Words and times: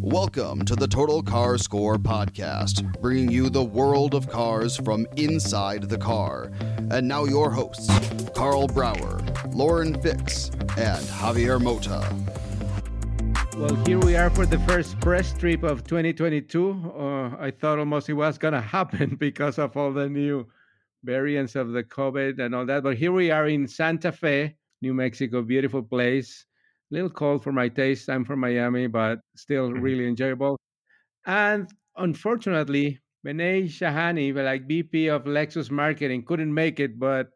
Welcome 0.00 0.64
to 0.64 0.74
the 0.74 0.88
Total 0.88 1.22
Car 1.22 1.58
Score 1.58 1.96
podcast, 1.96 3.00
bringing 3.02 3.30
you 3.30 3.50
the 3.50 3.62
world 3.62 4.14
of 4.14 4.30
cars 4.30 4.76
from 4.76 5.06
inside 5.16 5.90
the 5.90 5.98
car. 5.98 6.50
And 6.90 7.06
now 7.06 7.24
your 7.24 7.50
hosts, 7.50 7.88
Karl 8.34 8.66
Brauer, 8.66 9.20
Lauren 9.52 10.00
Fix, 10.00 10.50
and 10.78 11.04
Javier 11.06 11.60
Mota. 11.60 12.08
Well, 13.58 13.74
here 13.84 13.98
we 13.98 14.16
are 14.16 14.30
for 14.30 14.46
the 14.46 14.58
first 14.60 14.98
press 15.00 15.34
trip 15.34 15.62
of 15.62 15.84
2022. 15.84 16.92
Uh, 16.96 17.36
I 17.38 17.50
thought 17.50 17.78
almost 17.78 18.08
it 18.08 18.14
was 18.14 18.38
going 18.38 18.54
to 18.54 18.60
happen 18.60 19.16
because 19.20 19.58
of 19.58 19.76
all 19.76 19.92
the 19.92 20.08
new 20.08 20.46
variants 21.04 21.56
of 21.56 21.72
the 21.72 21.82
COVID 21.84 22.38
and 22.40 22.54
all 22.54 22.66
that. 22.66 22.82
But 22.82 22.96
here 22.96 23.12
we 23.12 23.30
are 23.30 23.48
in 23.48 23.66
Santa 23.68 24.12
Fe, 24.12 24.56
New 24.80 24.94
Mexico, 24.94 25.42
beautiful 25.42 25.82
place. 25.82 26.44
A 26.90 26.94
little 26.94 27.10
cold 27.10 27.42
for 27.42 27.52
my 27.52 27.68
taste. 27.68 28.08
I'm 28.08 28.24
from 28.24 28.40
Miami, 28.40 28.86
but 28.86 29.20
still 29.36 29.70
Mm-hmm. 29.70 29.80
really 29.80 30.06
enjoyable. 30.08 30.58
And 31.26 31.68
unfortunately, 31.96 33.00
Vinay 33.26 33.64
Shahani, 33.64 34.34
like 34.34 34.66
VP 34.68 35.08
of 35.08 35.24
Lexus 35.24 35.70
Marketing, 35.70 36.24
couldn't 36.24 36.52
make 36.52 36.80
it, 36.80 36.98
but 36.98 37.28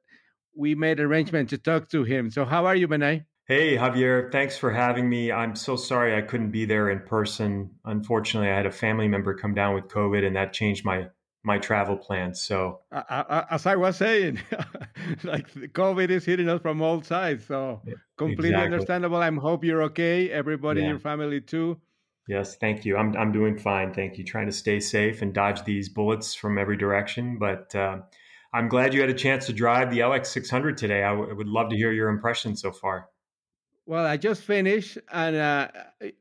we 0.57 0.75
made 0.75 1.01
arrangement 1.01 1.51
to 1.51 1.59
talk 1.59 1.89
to 1.91 2.05
him. 2.05 2.31
So 2.31 2.45
how 2.45 2.67
are 2.67 2.77
you, 2.77 2.89
Benay? 2.89 3.25
Hey, 3.49 3.77
Javier, 3.77 4.33
thanks 4.33 4.59
for 4.59 4.73
having 4.73 5.09
me. 5.09 5.31
I'm 5.31 5.55
so 5.55 5.77
sorry 5.77 6.17
I 6.17 6.23
couldn't 6.23 6.51
be 6.51 6.65
there 6.65 6.91
in 6.91 7.01
person. 7.01 7.71
Unfortunately, 7.85 8.51
I 8.51 8.57
had 8.57 8.67
a 8.67 8.73
family 8.73 9.07
member 9.07 9.35
come 9.35 9.55
down 9.55 9.75
with 9.75 9.85
COVID 9.85 10.27
and 10.27 10.35
that 10.35 10.53
changed 10.53 10.85
my 10.85 11.07
my 11.47 11.59
travel 11.59 11.97
plans. 11.97 12.43
So, 12.43 12.81
as 13.09 13.67
I 13.67 13.77
was 13.77 13.97
saying, 13.97 14.41
like 15.23 15.49
COVID 15.53 16.11
is 16.11 16.25
hitting 16.25 16.49
us 16.49 16.61
from 16.61 16.83
all 16.83 17.01
sides. 17.03 17.47
So 17.47 17.81
completely 18.19 18.49
exactly. 18.49 18.75
understandable. 18.75 19.19
I 19.19 19.31
hope 19.31 19.65
you're 19.65 19.85
okay. 19.85 20.29
Everybody 20.29 20.83
in 20.83 20.89
your 20.89 20.99
family 20.99 21.41
too. 21.41 21.81
yes, 22.27 22.57
thank 22.57 22.85
you. 22.85 22.97
I'm 22.97 23.17
I'm 23.17 23.31
doing 23.31 23.57
fine. 23.57 23.95
Thank 23.95 24.19
you. 24.19 24.25
Trying 24.25 24.47
to 24.47 24.53
stay 24.53 24.81
safe 24.81 25.23
and 25.23 25.33
dodge 25.33 25.65
these 25.65 25.89
bullets 25.89 26.35
from 26.35 26.59
every 26.59 26.77
direction, 26.77 27.39
but 27.39 27.73
uh, 27.77 27.99
I'm 28.53 28.69
glad 28.69 28.93
you 28.93 29.01
had 29.01 29.11
a 29.11 29.15
chance 29.15 29.47
to 29.47 29.53
drive 29.53 29.93
the 29.93 30.01
LX600 30.01 30.77
today. 30.77 31.05
I 31.05 31.11
w- 31.11 31.33
would 31.33 31.47
love 31.47 31.71
to 31.71 31.77
hear 31.77 31.93
your 31.93 32.09
impressions 32.09 32.61
so 32.61 32.73
far. 32.73 33.09
Well, 33.87 34.05
I 34.05 34.17
just 34.17 34.43
finished, 34.43 34.99
and 35.13 35.37
uh, 35.37 35.69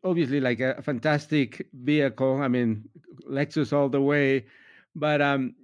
obviously, 0.04 0.40
like 0.40 0.60
a 0.60 0.84
fantastic 0.84 1.68
vehicle. 1.74 2.44
I 2.44 2.48
mean, 2.48 2.90
Lexus 3.28 3.74
all 3.74 3.90
the 3.90 4.02
way. 4.02 4.46
But 4.96 5.22
um, 5.22 5.56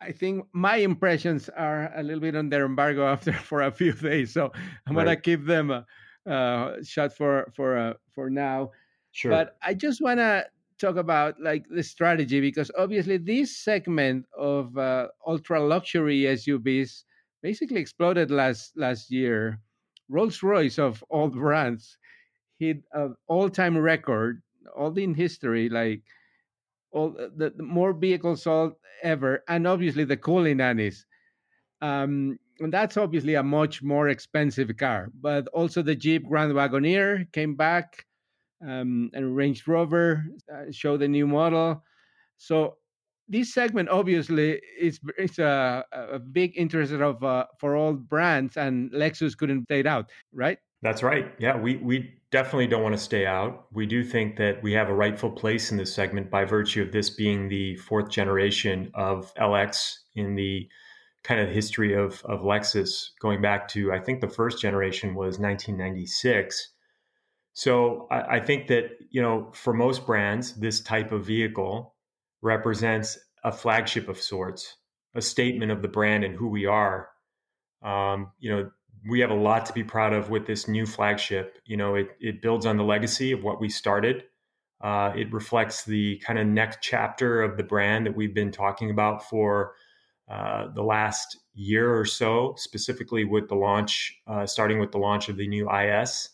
I 0.00 0.12
think 0.12 0.46
my 0.52 0.76
impressions 0.76 1.48
are 1.48 1.90
a 1.96 2.02
little 2.02 2.20
bit 2.20 2.36
under 2.36 2.64
embargo 2.64 3.06
after 3.12 3.32
for 3.32 3.62
a 3.62 3.70
few 3.70 3.92
days, 3.92 4.32
so 4.32 4.52
I'm 4.86 4.94
gonna 4.94 5.16
keep 5.16 5.46
them 5.46 5.70
uh, 5.70 5.82
uh, 6.30 6.76
shut 6.82 7.16
for 7.16 7.50
for 7.54 7.76
uh, 7.76 7.94
for 8.14 8.30
now. 8.30 8.70
Sure. 9.12 9.30
But 9.30 9.56
I 9.62 9.74
just 9.74 10.00
want 10.02 10.18
to 10.18 10.46
talk 10.78 10.96
about 10.96 11.40
like 11.40 11.64
the 11.70 11.82
strategy 11.82 12.40
because 12.40 12.70
obviously 12.76 13.16
this 13.16 13.56
segment 13.56 14.26
of 14.36 14.76
uh, 14.76 15.08
ultra 15.26 15.60
luxury 15.60 16.22
SUVs 16.22 17.04
basically 17.42 17.80
exploded 17.80 18.30
last 18.30 18.72
last 18.76 19.10
year. 19.10 19.60
Rolls 20.08 20.42
Royce 20.42 20.78
of 20.78 21.02
all 21.08 21.28
brands 21.44 21.96
hit 22.58 22.82
an 22.92 23.16
all 23.28 23.48
time 23.48 23.78
record, 23.78 24.42
all 24.76 24.96
in 24.98 25.14
history, 25.14 25.68
like 25.68 26.02
all 26.94 27.10
the, 27.10 27.52
the 27.56 27.62
more 27.62 27.92
vehicles 27.92 28.42
sold 28.42 28.74
ever, 29.02 29.44
and 29.48 29.66
obviously 29.66 30.04
the 30.04 30.16
Cullinans. 30.16 31.04
Um, 31.82 32.38
and 32.60 32.72
that's 32.72 32.96
obviously 32.96 33.34
a 33.34 33.42
much 33.42 33.82
more 33.82 34.08
expensive 34.08 34.74
car, 34.78 35.10
but 35.20 35.46
also 35.48 35.82
the 35.82 35.96
Jeep 35.96 36.28
Grand 36.28 36.52
Wagoneer 36.52 37.30
came 37.32 37.56
back 37.56 38.06
um, 38.66 39.10
and 39.12 39.36
Range 39.36 39.66
Rover 39.66 40.24
uh, 40.52 40.70
showed 40.70 41.00
the 41.00 41.08
new 41.08 41.26
model. 41.26 41.82
So 42.38 42.76
this 43.28 43.52
segment 43.52 43.88
obviously 43.88 44.60
is 44.78 45.00
it's 45.18 45.38
a, 45.38 45.84
a 45.92 46.18
big 46.18 46.52
interest 46.56 46.92
of 46.92 47.22
uh, 47.24 47.46
for 47.58 47.76
all 47.76 47.94
brands, 47.94 48.56
and 48.56 48.90
Lexus 48.92 49.36
couldn't 49.36 49.64
stay 49.64 49.84
out, 49.84 50.10
right? 50.32 50.58
That's 50.84 51.02
right. 51.02 51.32
Yeah, 51.38 51.56
we, 51.56 51.78
we 51.78 52.12
definitely 52.30 52.66
don't 52.66 52.82
want 52.82 52.94
to 52.94 53.00
stay 53.00 53.24
out. 53.24 53.68
We 53.72 53.86
do 53.86 54.04
think 54.04 54.36
that 54.36 54.62
we 54.62 54.74
have 54.74 54.90
a 54.90 54.94
rightful 54.94 55.30
place 55.30 55.70
in 55.70 55.78
this 55.78 55.94
segment 55.94 56.30
by 56.30 56.44
virtue 56.44 56.82
of 56.82 56.92
this 56.92 57.08
being 57.08 57.48
the 57.48 57.76
fourth 57.76 58.10
generation 58.10 58.90
of 58.92 59.34
LX 59.36 60.00
in 60.14 60.34
the 60.34 60.68
kind 61.22 61.40
of 61.40 61.48
history 61.48 61.94
of, 61.94 62.22
of 62.26 62.42
Lexus, 62.42 63.12
going 63.18 63.40
back 63.40 63.66
to, 63.68 63.92
I 63.92 63.98
think 63.98 64.20
the 64.20 64.28
first 64.28 64.60
generation 64.60 65.14
was 65.14 65.38
1996. 65.38 66.68
So 67.54 68.06
I, 68.10 68.36
I 68.36 68.40
think 68.40 68.66
that, 68.66 68.90
you 69.08 69.22
know, 69.22 69.50
for 69.54 69.72
most 69.72 70.04
brands, 70.04 70.52
this 70.52 70.82
type 70.82 71.12
of 71.12 71.24
vehicle 71.24 71.94
represents 72.42 73.18
a 73.42 73.50
flagship 73.50 74.06
of 74.10 74.20
sorts, 74.20 74.76
a 75.14 75.22
statement 75.22 75.72
of 75.72 75.80
the 75.80 75.88
brand 75.88 76.24
and 76.24 76.36
who 76.36 76.48
we 76.48 76.66
are. 76.66 77.08
Um, 77.82 78.32
you 78.38 78.54
know, 78.54 78.70
we 79.08 79.20
have 79.20 79.30
a 79.30 79.34
lot 79.34 79.66
to 79.66 79.72
be 79.72 79.84
proud 79.84 80.12
of 80.12 80.30
with 80.30 80.46
this 80.46 80.68
new 80.68 80.86
flagship. 80.86 81.58
You 81.66 81.76
know, 81.76 81.94
it, 81.94 82.16
it 82.20 82.42
builds 82.42 82.66
on 82.66 82.76
the 82.76 82.84
legacy 82.84 83.32
of 83.32 83.42
what 83.44 83.60
we 83.60 83.68
started. 83.68 84.24
Uh, 84.80 85.12
it 85.16 85.32
reflects 85.32 85.84
the 85.84 86.18
kind 86.18 86.38
of 86.38 86.46
next 86.46 86.78
chapter 86.82 87.42
of 87.42 87.56
the 87.56 87.62
brand 87.62 88.06
that 88.06 88.16
we've 88.16 88.34
been 88.34 88.50
talking 88.52 88.90
about 88.90 89.28
for 89.28 89.74
uh, 90.28 90.68
the 90.74 90.82
last 90.82 91.38
year 91.54 91.96
or 91.96 92.04
so, 92.04 92.54
specifically 92.56 93.24
with 93.24 93.48
the 93.48 93.54
launch, 93.54 94.20
uh, 94.26 94.46
starting 94.46 94.78
with 94.78 94.92
the 94.92 94.98
launch 94.98 95.28
of 95.28 95.36
the 95.36 95.46
new 95.48 95.70
IS. 95.70 96.30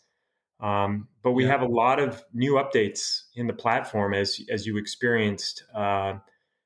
Um, 0.60 1.08
but 1.22 1.32
we 1.32 1.44
Yeah. 1.44 1.48
have 1.48 1.62
a 1.62 1.66
lot 1.66 1.98
of 2.00 2.24
new 2.32 2.54
updates 2.54 3.24
in 3.34 3.46
the 3.46 3.52
platform 3.54 4.14
as 4.14 4.40
as 4.50 4.66
you 4.66 4.76
experienced. 4.76 5.64
Uh, 5.74 6.14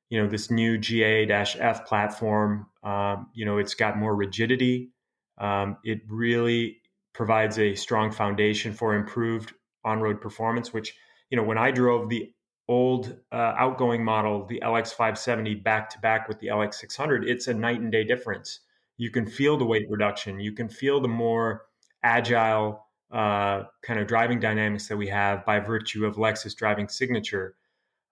you 0.09 0.21
know, 0.21 0.27
this 0.29 0.51
new 0.51 0.77
GA-F 0.77 1.85
platform. 1.85 2.67
Um, 2.83 3.29
you 3.33 3.45
know, 3.45 3.57
it's 3.57 3.73
got 3.73 3.97
more 3.97 4.15
rigidity. 4.15 4.91
Um, 5.37 5.77
it 5.83 6.01
really 6.07 6.81
provides 7.13 7.59
a 7.59 7.75
strong 7.75 8.11
foundation 8.11 8.73
for 8.73 8.95
improved 8.95 9.53
on-road 9.83 10.21
performance. 10.21 10.73
Which 10.73 10.95
you 11.29 11.37
know, 11.37 11.43
when 11.43 11.57
I 11.57 11.71
drove 11.71 12.09
the 12.09 12.31
old 12.67 13.15
uh, 13.31 13.53
outgoing 13.57 14.03
model, 14.03 14.45
the 14.45 14.61
LX570, 14.63 15.63
back 15.63 15.89
to 15.91 15.99
back 15.99 16.27
with 16.27 16.39
the 16.39 16.47
LX600, 16.47 17.27
it's 17.27 17.47
a 17.47 17.53
night 17.53 17.79
and 17.79 17.91
day 17.91 18.03
difference. 18.03 18.59
You 18.97 19.11
can 19.11 19.25
feel 19.25 19.57
the 19.57 19.65
weight 19.65 19.87
reduction. 19.89 20.39
You 20.39 20.53
can 20.53 20.69
feel 20.69 21.01
the 21.01 21.07
more 21.07 21.63
agile 22.03 22.85
uh, 23.11 23.63
kind 23.81 23.99
of 23.99 24.07
driving 24.07 24.39
dynamics 24.39 24.87
that 24.87 24.97
we 24.97 25.07
have 25.07 25.45
by 25.45 25.59
virtue 25.59 26.05
of 26.05 26.15
Lexus 26.15 26.55
driving 26.55 26.87
signature. 26.87 27.55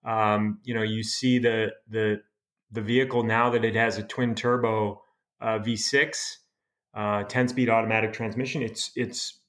Um, 0.05 0.59
you 0.63 0.73
know, 0.73 0.81
you 0.81 1.03
see 1.03 1.39
the 1.39 1.73
the 1.89 2.21
the 2.71 2.81
vehicle 2.81 3.23
now 3.23 3.49
that 3.51 3.63
it 3.63 3.75
has 3.75 3.97
a 3.97 4.03
twin 4.03 4.35
turbo 4.35 5.01
uh, 5.39 5.59
V6, 5.59 6.37
uh, 6.93 7.23
10 7.23 7.47
speed 7.49 7.69
automatic 7.69 8.13
transmission. 8.13 8.61
It's 8.61 8.91
it's 8.95 9.39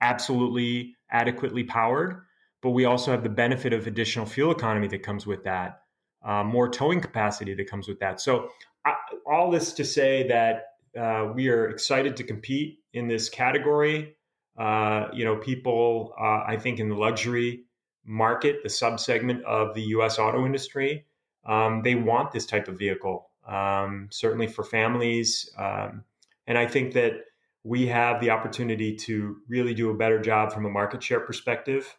absolutely 0.00 0.94
adequately 1.10 1.64
powered, 1.64 2.22
but 2.62 2.70
we 2.70 2.84
also 2.84 3.10
have 3.10 3.22
the 3.22 3.28
benefit 3.28 3.72
of 3.72 3.86
additional 3.86 4.26
fuel 4.26 4.50
economy 4.50 4.88
that 4.88 5.02
comes 5.02 5.26
with 5.26 5.44
that, 5.44 5.82
uh, 6.24 6.42
more 6.42 6.68
towing 6.68 7.00
capacity 7.00 7.54
that 7.54 7.70
comes 7.70 7.88
with 7.88 8.00
that. 8.00 8.20
So 8.20 8.50
I, 8.84 8.94
all 9.26 9.50
this 9.50 9.72
to 9.74 9.84
say 9.84 10.26
that 10.28 10.64
uh, 10.98 11.32
we 11.34 11.48
are 11.48 11.68
excited 11.68 12.16
to 12.16 12.24
compete 12.24 12.78
in 12.92 13.08
this 13.08 13.28
category. 13.28 14.16
Uh, 14.56 15.08
you 15.12 15.24
know, 15.24 15.36
people, 15.36 16.14
uh, 16.18 16.42
I 16.46 16.56
think, 16.58 16.80
in 16.80 16.88
the 16.88 16.94
luxury 16.94 17.64
market, 18.04 18.62
the 18.62 18.68
subsegment 18.68 19.42
of 19.42 19.74
the 19.74 19.82
U.S. 19.82 20.18
auto 20.18 20.46
industry, 20.46 21.04
um, 21.44 21.82
they 21.82 21.94
want 21.94 22.32
this 22.32 22.46
type 22.46 22.68
of 22.68 22.78
vehicle. 22.78 23.30
Um, 23.46 24.08
certainly 24.10 24.46
for 24.46 24.64
families, 24.64 25.50
um, 25.58 26.04
and 26.46 26.56
I 26.56 26.66
think 26.66 26.94
that 26.94 27.24
we 27.64 27.86
have 27.86 28.20
the 28.20 28.30
opportunity 28.30 28.94
to 28.94 29.36
really 29.48 29.74
do 29.74 29.90
a 29.90 29.94
better 29.94 30.20
job 30.20 30.52
from 30.52 30.64
a 30.66 30.70
market 30.70 31.02
share 31.02 31.20
perspective 31.20 31.96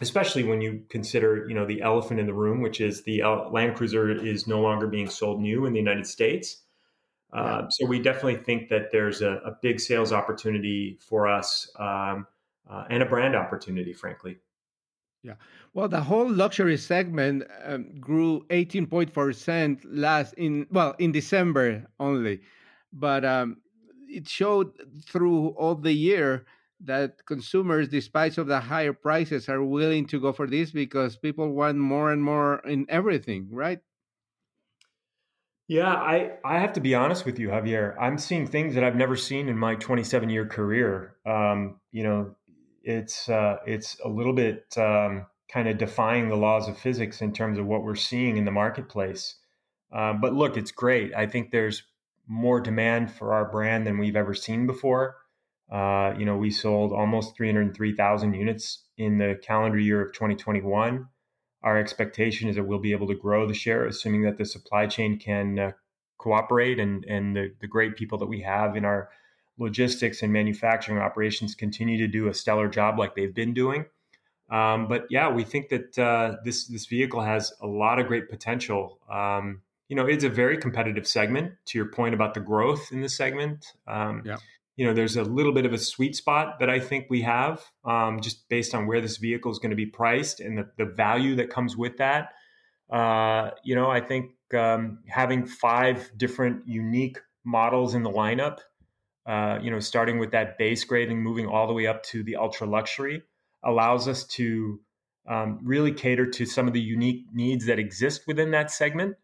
especially 0.00 0.44
when 0.44 0.60
you 0.60 0.82
consider 0.88 1.46
you 1.48 1.54
know 1.54 1.66
the 1.66 1.82
elephant 1.82 2.20
in 2.20 2.26
the 2.26 2.34
room 2.34 2.60
which 2.60 2.80
is 2.80 3.02
the 3.02 3.22
land 3.50 3.76
cruiser 3.76 4.10
is 4.10 4.46
no 4.46 4.60
longer 4.60 4.86
being 4.86 5.08
sold 5.08 5.40
new 5.40 5.66
in 5.66 5.72
the 5.72 5.78
united 5.78 6.06
states. 6.06 6.62
Uh, 7.32 7.68
so 7.70 7.86
we 7.86 8.00
definitely 8.00 8.38
think 8.38 8.68
that 8.68 8.90
there's 8.90 9.22
a, 9.22 9.34
a 9.44 9.52
big 9.62 9.78
sales 9.78 10.12
opportunity 10.12 10.98
for 11.00 11.28
us 11.28 11.70
um, 11.78 12.26
uh, 12.68 12.82
and 12.90 13.04
a 13.04 13.06
brand 13.06 13.36
opportunity 13.36 13.92
frankly. 13.92 14.38
Yeah. 15.22 15.34
Well 15.74 15.88
the 15.88 16.00
whole 16.00 16.28
luxury 16.28 16.76
segment 16.76 17.44
um, 17.64 18.00
grew 18.00 18.44
18.4% 18.48 19.80
last 19.84 20.32
in 20.34 20.66
well 20.70 20.94
in 20.98 21.12
december 21.12 21.86
only 22.00 22.40
but 22.92 23.24
um, 23.24 23.58
it 24.08 24.28
showed 24.28 24.72
through 25.04 25.48
all 25.50 25.74
the 25.74 25.92
year 25.92 26.44
that 26.82 27.24
consumers, 27.26 27.88
despite 27.88 28.38
of 28.38 28.46
the 28.46 28.60
higher 28.60 28.92
prices, 28.92 29.48
are 29.48 29.62
willing 29.62 30.06
to 30.06 30.20
go 30.20 30.32
for 30.32 30.46
this 30.46 30.70
because 30.70 31.16
people 31.16 31.50
want 31.50 31.78
more 31.78 32.10
and 32.10 32.22
more 32.22 32.60
in 32.60 32.86
everything, 32.88 33.48
right? 33.50 33.80
Yeah, 35.68 35.92
I, 35.92 36.32
I 36.44 36.58
have 36.58 36.72
to 36.72 36.80
be 36.80 36.96
honest 36.96 37.24
with 37.24 37.38
you, 37.38 37.48
Javier. 37.48 37.94
I'm 38.00 38.18
seeing 38.18 38.46
things 38.46 38.74
that 38.74 38.82
I've 38.82 38.96
never 38.96 39.14
seen 39.14 39.48
in 39.48 39.56
my 39.56 39.76
27 39.76 40.28
year 40.28 40.44
career. 40.46 41.14
Um, 41.24 41.78
you 41.92 42.02
know, 42.02 42.34
it's 42.82 43.28
uh, 43.28 43.58
it's 43.66 43.96
a 44.04 44.08
little 44.08 44.32
bit 44.32 44.64
um, 44.76 45.26
kind 45.48 45.68
of 45.68 45.78
defying 45.78 46.28
the 46.28 46.36
laws 46.36 46.68
of 46.68 46.76
physics 46.76 47.20
in 47.20 47.32
terms 47.32 47.58
of 47.58 47.66
what 47.66 47.84
we're 47.84 47.94
seeing 47.94 48.36
in 48.36 48.44
the 48.44 48.50
marketplace. 48.50 49.36
Uh, 49.92 50.12
but 50.12 50.32
look, 50.32 50.56
it's 50.56 50.72
great. 50.72 51.14
I 51.14 51.26
think 51.26 51.50
there's 51.50 51.84
more 52.26 52.60
demand 52.60 53.10
for 53.10 53.34
our 53.34 53.50
brand 53.50 53.86
than 53.86 53.98
we've 53.98 54.16
ever 54.16 54.34
seen 54.34 54.66
before. 54.66 55.16
Uh, 55.70 56.14
you 56.18 56.24
know, 56.24 56.36
we 56.36 56.50
sold 56.50 56.92
almost 56.92 57.36
303,000 57.36 58.34
units 58.34 58.84
in 58.98 59.18
the 59.18 59.38
calendar 59.42 59.78
year 59.78 60.00
of 60.00 60.12
2021. 60.12 61.06
Our 61.62 61.78
expectation 61.78 62.48
is 62.48 62.56
that 62.56 62.64
we'll 62.64 62.78
be 62.78 62.92
able 62.92 63.06
to 63.08 63.14
grow 63.14 63.46
the 63.46 63.54
share, 63.54 63.86
assuming 63.86 64.22
that 64.22 64.38
the 64.38 64.44
supply 64.44 64.86
chain 64.86 65.18
can 65.18 65.58
uh, 65.58 65.72
cooperate 66.18 66.78
and, 66.78 67.04
and 67.04 67.36
the, 67.36 67.52
the 67.60 67.66
great 67.66 67.96
people 67.96 68.18
that 68.18 68.26
we 68.26 68.40
have 68.40 68.76
in 68.76 68.84
our 68.84 69.10
logistics 69.58 70.22
and 70.22 70.32
manufacturing 70.32 70.98
operations 70.98 71.54
continue 71.54 71.98
to 71.98 72.08
do 72.08 72.28
a 72.28 72.34
stellar 72.34 72.68
job 72.68 72.98
like 72.98 73.14
they've 73.14 73.34
been 73.34 73.54
doing. 73.54 73.84
Um, 74.50 74.88
but 74.88 75.06
yeah, 75.10 75.30
we 75.30 75.44
think 75.44 75.68
that 75.68 75.98
uh, 75.98 76.36
this 76.44 76.66
this 76.66 76.86
vehicle 76.86 77.20
has 77.20 77.52
a 77.60 77.66
lot 77.66 78.00
of 78.00 78.08
great 78.08 78.28
potential. 78.28 78.98
Um, 79.08 79.62
you 79.90 79.96
know, 79.96 80.06
it's 80.06 80.22
a 80.22 80.28
very 80.28 80.56
competitive 80.56 81.06
segment. 81.06 81.52
To 81.66 81.78
your 81.78 81.88
point 81.88 82.14
about 82.14 82.34
the 82.34 82.40
growth 82.40 82.92
in 82.92 83.00
the 83.00 83.08
segment, 83.08 83.66
um, 83.88 84.22
yeah. 84.24 84.36
you 84.76 84.86
know, 84.86 84.94
there's 84.94 85.16
a 85.16 85.24
little 85.24 85.52
bit 85.52 85.66
of 85.66 85.72
a 85.72 85.78
sweet 85.78 86.14
spot 86.14 86.60
that 86.60 86.70
I 86.70 86.78
think 86.78 87.08
we 87.10 87.22
have, 87.22 87.60
um, 87.84 88.20
just 88.20 88.48
based 88.48 88.72
on 88.72 88.86
where 88.86 89.00
this 89.00 89.16
vehicle 89.16 89.50
is 89.50 89.58
going 89.58 89.70
to 89.70 89.76
be 89.76 89.86
priced 89.86 90.38
and 90.38 90.56
the, 90.56 90.70
the 90.78 90.84
value 90.84 91.34
that 91.36 91.50
comes 91.50 91.76
with 91.76 91.96
that. 91.96 92.28
Uh, 92.88 93.50
you 93.64 93.74
know, 93.74 93.90
I 93.90 94.00
think 94.00 94.30
um, 94.54 95.00
having 95.08 95.44
five 95.44 96.08
different 96.16 96.68
unique 96.68 97.18
models 97.44 97.96
in 97.96 98.04
the 98.04 98.10
lineup, 98.10 98.58
uh, 99.26 99.58
you 99.60 99.72
know, 99.72 99.80
starting 99.80 100.20
with 100.20 100.30
that 100.30 100.56
base 100.56 100.84
grade 100.84 101.10
and 101.10 101.20
moving 101.20 101.48
all 101.48 101.66
the 101.66 101.72
way 101.74 101.88
up 101.88 102.04
to 102.04 102.22
the 102.22 102.36
ultra 102.36 102.64
luxury, 102.64 103.24
allows 103.64 104.06
us 104.06 104.24
to 104.24 104.78
um, 105.28 105.58
really 105.64 105.90
cater 105.90 106.26
to 106.26 106.46
some 106.46 106.68
of 106.68 106.74
the 106.74 106.80
unique 106.80 107.24
needs 107.32 107.66
that 107.66 107.80
exist 107.80 108.22
within 108.28 108.52
that 108.52 108.70
segment 108.70 109.16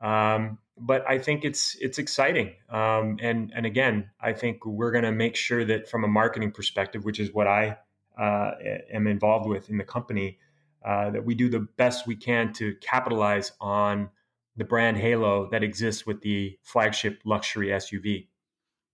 um, 0.00 0.58
but 0.80 1.04
I 1.08 1.18
think 1.18 1.44
it's 1.44 1.76
it's 1.80 1.98
exciting. 1.98 2.54
Um, 2.70 3.18
and 3.20 3.52
and 3.54 3.66
again, 3.66 4.10
I 4.20 4.32
think 4.32 4.64
we're 4.64 4.92
going 4.92 5.04
to 5.04 5.12
make 5.12 5.36
sure 5.36 5.64
that 5.64 5.88
from 5.88 6.04
a 6.04 6.08
marketing 6.08 6.52
perspective, 6.52 7.04
which 7.04 7.20
is 7.20 7.32
what 7.32 7.46
I 7.46 7.78
uh, 8.18 8.52
am 8.92 9.06
involved 9.06 9.48
with 9.48 9.70
in 9.70 9.78
the 9.78 9.84
company, 9.84 10.38
uh, 10.84 11.10
that 11.10 11.24
we 11.24 11.34
do 11.34 11.48
the 11.48 11.60
best 11.76 12.06
we 12.06 12.16
can 12.16 12.52
to 12.54 12.74
capitalize 12.76 13.52
on 13.60 14.10
the 14.56 14.64
brand 14.64 14.96
halo 14.96 15.48
that 15.50 15.62
exists 15.62 16.06
with 16.06 16.20
the 16.22 16.58
flagship 16.62 17.20
luxury 17.24 17.68
SUV. 17.68 18.26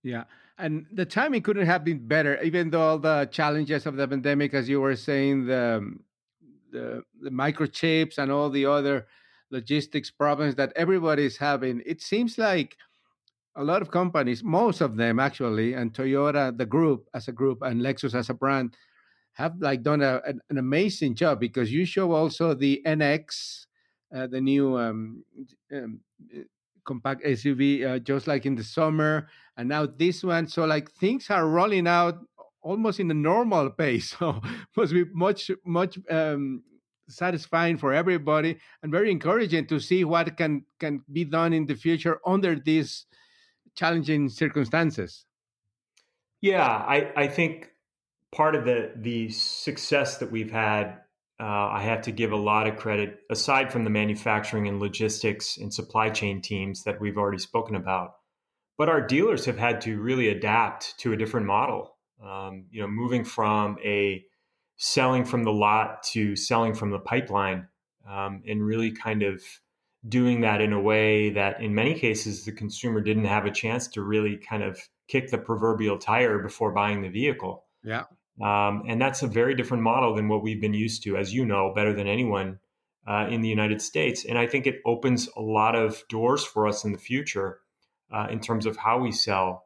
Yeah. 0.03 0.25
And 0.57 0.85
the 0.91 1.05
timing 1.05 1.41
couldn't 1.41 1.65
have 1.65 1.83
been 1.83 2.07
better, 2.07 2.41
even 2.41 2.69
though 2.69 2.81
all 2.81 2.99
the 2.99 3.27
challenges 3.31 3.85
of 3.85 3.97
the 3.97 4.07
pandemic, 4.07 4.53
as 4.53 4.69
you 4.69 4.79
were 4.79 4.95
saying, 4.95 5.47
the 5.47 5.95
the, 6.71 7.03
the 7.21 7.29
microchips 7.29 8.17
and 8.17 8.31
all 8.31 8.49
the 8.49 8.65
other 8.65 9.07
logistics 9.51 10.11
problems 10.11 10.55
that 10.55 10.73
everybody 10.75 11.25
is 11.25 11.37
having. 11.37 11.81
It 11.85 12.01
seems 12.01 12.37
like 12.37 12.77
a 13.55 13.63
lot 13.63 13.81
of 13.81 13.91
companies, 13.91 14.43
most 14.43 14.81
of 14.81 14.97
them 14.97 15.19
actually, 15.19 15.73
and 15.73 15.93
Toyota, 15.93 16.55
the 16.57 16.65
group 16.65 17.07
as 17.13 17.27
a 17.27 17.31
group, 17.31 17.61
and 17.61 17.81
Lexus 17.81 18.13
as 18.13 18.29
a 18.29 18.33
brand, 18.33 18.75
have 19.33 19.53
like 19.59 19.83
done 19.83 20.01
a, 20.01 20.21
an, 20.25 20.39
an 20.49 20.57
amazing 20.57 21.15
job 21.15 21.39
because 21.39 21.71
you 21.71 21.85
show 21.85 22.11
also 22.11 22.53
the 22.53 22.81
NX, 22.85 23.65
uh, 24.15 24.27
the 24.27 24.41
new 24.41 24.77
um, 24.77 25.23
um, 25.73 25.99
compact 26.85 27.23
SUV, 27.23 27.85
uh, 27.85 27.99
just 27.99 28.27
like 28.27 28.45
in 28.45 28.55
the 28.55 28.63
summer, 28.63 29.27
and 29.57 29.69
now 29.69 29.85
this 29.85 30.23
one. 30.23 30.47
So 30.47 30.65
like 30.65 30.91
things 30.91 31.29
are 31.29 31.47
rolling 31.47 31.87
out 31.87 32.19
almost 32.61 32.99
in 32.99 33.11
a 33.11 33.13
normal 33.13 33.69
pace. 33.69 34.15
So 34.19 34.41
must 34.75 34.93
be 34.93 35.05
much 35.13 35.51
much 35.65 35.97
um, 36.09 36.63
satisfying 37.07 37.77
for 37.77 37.93
everybody 37.93 38.59
and 38.81 38.91
very 38.91 39.11
encouraging 39.11 39.67
to 39.67 39.79
see 39.79 40.03
what 40.03 40.37
can 40.37 40.65
can 40.79 41.01
be 41.11 41.23
done 41.23 41.53
in 41.53 41.65
the 41.65 41.75
future 41.75 42.19
under 42.25 42.55
these 42.55 43.05
challenging 43.75 44.29
circumstances. 44.29 45.25
Yeah, 46.41 46.65
I, 46.65 47.11
I 47.15 47.27
think 47.27 47.69
part 48.31 48.55
of 48.55 48.65
the 48.65 48.91
the 48.95 49.29
success 49.29 50.17
that 50.17 50.31
we've 50.31 50.51
had, 50.51 50.99
uh, 51.39 51.43
I 51.43 51.81
have 51.83 52.01
to 52.03 52.11
give 52.11 52.31
a 52.31 52.37
lot 52.37 52.67
of 52.67 52.77
credit 52.77 53.19
aside 53.29 53.71
from 53.71 53.83
the 53.83 53.89
manufacturing 53.89 54.67
and 54.67 54.79
logistics 54.79 55.57
and 55.57 55.73
supply 55.73 56.09
chain 56.09 56.41
teams 56.41 56.83
that 56.83 56.99
we've 56.99 57.17
already 57.17 57.39
spoken 57.39 57.75
about. 57.75 58.15
But 58.77 58.89
our 58.89 59.01
dealers 59.01 59.45
have 59.45 59.57
had 59.57 59.81
to 59.81 59.99
really 60.01 60.27
adapt 60.29 60.97
to 60.99 61.13
a 61.13 61.17
different 61.17 61.45
model. 61.45 61.95
Um, 62.23 62.65
you 62.71 62.81
know, 62.81 62.87
moving 62.87 63.23
from 63.23 63.77
a 63.83 64.25
selling 64.77 65.23
from 65.23 65.43
the 65.43 65.51
lot 65.51 66.03
to 66.03 66.35
selling 66.35 66.73
from 66.73 66.91
the 66.91 66.99
pipeline 66.99 67.67
um, 68.09 68.43
and 68.47 68.65
really 68.65 68.91
kind 68.91 69.23
of 69.23 69.41
doing 70.07 70.41
that 70.41 70.61
in 70.61 70.73
a 70.73 70.79
way 70.79 71.31
that 71.31 71.61
in 71.61 71.73
many 71.73 71.93
cases 71.93 72.45
the 72.45 72.51
consumer 72.51 73.01
didn't 73.01 73.25
have 73.25 73.45
a 73.45 73.51
chance 73.51 73.87
to 73.87 74.01
really 74.01 74.37
kind 74.37 74.63
of 74.63 74.79
kick 75.07 75.31
the 75.31 75.37
proverbial 75.37 75.97
tire 75.97 76.39
before 76.39 76.71
buying 76.71 77.01
the 77.01 77.09
vehicle. 77.09 77.65
Yeah. 77.83 78.03
Um, 78.41 78.83
and 78.87 79.01
that's 79.01 79.23
a 79.23 79.27
very 79.27 79.55
different 79.55 79.83
model 79.83 80.15
than 80.15 80.27
what 80.27 80.43
we've 80.43 80.59
been 80.59 80.73
used 80.73 81.03
to 81.03 81.17
as 81.17 81.33
you 81.33 81.45
know 81.45 81.73
better 81.73 81.93
than 81.93 82.07
anyone 82.07 82.59
uh, 83.07 83.27
in 83.29 83.41
the 83.41 83.49
united 83.49 83.81
states. 83.81 84.25
And 84.25 84.37
i 84.37 84.45
think 84.45 84.67
it 84.67 84.81
opens 84.85 85.29
a 85.37 85.41
lot 85.41 85.75
of 85.75 86.03
doors 86.09 86.43
for 86.43 86.67
us 86.67 86.83
in 86.83 86.91
the 86.91 86.97
future 86.97 87.59
uh, 88.11 88.27
in 88.29 88.39
terms 88.39 88.65
of 88.65 88.77
how 88.77 88.99
we 88.99 89.11
sell. 89.11 89.63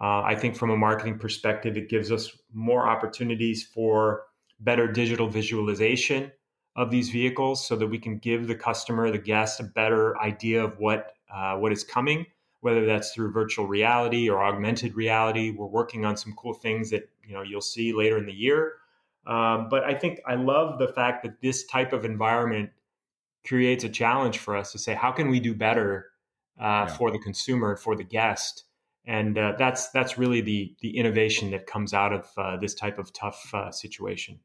Uh, 0.00 0.22
i 0.22 0.34
think 0.34 0.56
from 0.56 0.70
a 0.70 0.76
marketing 0.76 1.18
perspective 1.18 1.76
it 1.76 1.88
gives 1.88 2.10
us 2.10 2.30
more 2.52 2.88
opportunities 2.88 3.64
for 3.64 4.22
better 4.60 4.86
digital 4.90 5.28
visualization 5.28 6.32
of 6.76 6.90
these 6.90 7.08
vehicles 7.10 7.66
so 7.66 7.76
that 7.76 7.86
we 7.86 7.98
can 7.98 8.18
give 8.18 8.46
the 8.46 8.54
customer, 8.54 9.10
the 9.10 9.18
guest, 9.18 9.60
a 9.60 9.64
better 9.64 10.18
idea 10.20 10.62
of 10.62 10.78
what 10.78 11.12
uh, 11.34 11.56
what 11.56 11.72
is 11.72 11.82
coming, 11.82 12.26
whether 12.60 12.86
that's 12.86 13.12
through 13.12 13.32
virtual 13.32 13.66
reality 13.66 14.28
or 14.28 14.44
augmented 14.44 14.94
reality. 14.94 15.50
We're 15.50 15.66
working 15.66 16.04
on 16.04 16.16
some 16.16 16.34
cool 16.34 16.54
things 16.54 16.90
that 16.90 17.08
you 17.26 17.34
know 17.34 17.42
you'll 17.42 17.60
see 17.60 17.92
later 17.92 18.18
in 18.18 18.26
the 18.26 18.32
year. 18.32 18.74
Um, 19.26 19.68
but 19.68 19.82
I 19.84 19.94
think 19.94 20.20
I 20.26 20.36
love 20.36 20.78
the 20.78 20.88
fact 20.88 21.24
that 21.24 21.40
this 21.40 21.66
type 21.66 21.92
of 21.92 22.04
environment 22.04 22.70
creates 23.46 23.84
a 23.84 23.88
challenge 23.88 24.38
for 24.38 24.56
us 24.56 24.72
to 24.72 24.78
say, 24.78 24.94
how 24.94 25.12
can 25.12 25.28
we 25.28 25.40
do 25.40 25.54
better 25.54 26.10
uh, 26.60 26.62
yeah. 26.62 26.86
for 26.86 27.10
the 27.10 27.18
consumer, 27.18 27.76
for 27.76 27.96
the 27.96 28.04
guest, 28.04 28.64
and 29.06 29.38
uh, 29.38 29.52
that's 29.58 29.90
that's 29.90 30.18
really 30.18 30.40
the 30.40 30.74
the 30.80 30.96
innovation 30.96 31.50
that 31.52 31.66
comes 31.66 31.94
out 31.94 32.12
of 32.12 32.28
uh, 32.36 32.56
this 32.56 32.74
type 32.74 32.98
of 32.98 33.12
tough 33.12 33.54
uh, 33.54 33.70
situation. 33.70 34.40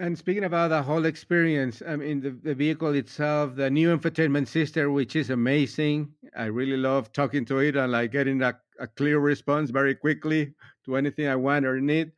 And 0.00 0.18
speaking 0.18 0.42
about 0.42 0.68
the 0.68 0.82
whole 0.82 1.04
experience, 1.04 1.80
I 1.86 1.94
mean, 1.94 2.20
the, 2.20 2.30
the 2.30 2.54
vehicle 2.54 2.94
itself, 2.94 3.54
the 3.54 3.70
new 3.70 3.96
infotainment 3.96 4.48
system, 4.48 4.92
which 4.92 5.14
is 5.14 5.30
amazing. 5.30 6.12
I 6.36 6.46
really 6.46 6.76
love 6.76 7.12
talking 7.12 7.44
to 7.44 7.58
it 7.58 7.76
and 7.76 7.92
like 7.92 8.10
getting 8.10 8.42
a, 8.42 8.58
a 8.80 8.88
clear 8.88 9.20
response 9.20 9.70
very 9.70 9.94
quickly 9.94 10.52
to 10.84 10.96
anything 10.96 11.28
I 11.28 11.36
want 11.36 11.64
or 11.64 11.80
need. 11.80 12.10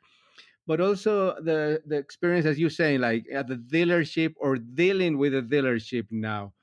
But 0.67 0.81
also 0.81 1.35
the 1.43 1.83
the 1.87 1.97
experience, 1.97 2.47
as 2.47 2.59
you're 2.59 2.71
saying, 2.71 3.01
like 3.01 3.27
at 3.33 3.47
the 3.47 3.57
dealership 3.57 4.35
or 4.39 4.57
dealing 4.57 5.19
with 5.19 5.35
a 5.35 5.43
dealership 5.43 6.07
now. 6.11 6.55